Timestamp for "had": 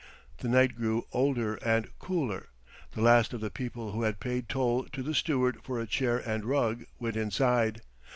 4.01-4.19